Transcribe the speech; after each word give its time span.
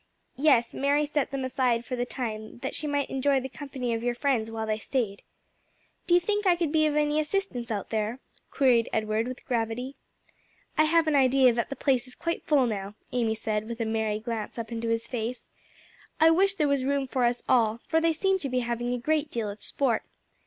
"Yes, 0.37 0.73
Mary 0.73 1.05
set 1.05 1.29
them 1.29 1.45
aside 1.45 1.85
for 1.85 1.95
the 1.95 2.07
time, 2.07 2.57
that 2.63 2.73
she 2.73 2.87
might 2.87 3.11
enjoy 3.11 3.39
the 3.39 3.47
company 3.47 3.93
of 3.93 4.01
your 4.01 4.15
friends 4.15 4.49
while 4.49 4.65
they 4.65 4.79
stayed." 4.79 5.21
"Do 6.07 6.15
you 6.15 6.19
think 6.19 6.47
I 6.47 6.55
could 6.55 6.71
be 6.71 6.87
of 6.87 6.95
any 6.95 7.19
assistance 7.19 7.69
out 7.69 7.91
there?" 7.91 8.19
queried 8.49 8.89
Edward, 8.91 9.27
with 9.27 9.45
gravity. 9.45 9.95
"I 10.75 10.85
have 10.85 11.05
an 11.05 11.15
idea 11.15 11.53
that 11.53 11.69
the 11.69 11.75
place 11.75 12.07
is 12.07 12.15
quite 12.15 12.43
full 12.43 12.65
now," 12.65 12.95
Amy 13.11 13.35
said, 13.35 13.69
with 13.69 13.79
a 13.79 13.85
merry 13.85 14.17
glance 14.17 14.57
up 14.57 14.71
into 14.71 14.87
his 14.89 15.05
face. 15.07 15.51
"I 16.19 16.31
wish 16.31 16.55
there 16.55 16.67
was 16.67 16.83
room 16.83 17.05
for 17.05 17.23
us 17.23 17.43
all, 17.47 17.77
for 17.87 18.01
they 18.01 18.11
seem 18.13 18.39
to 18.39 18.49
be 18.49 18.61
having 18.61 18.91
a 18.95 18.97
great 18.97 19.29
deal 19.29 19.51
of 19.51 19.61
sport. 19.61 20.01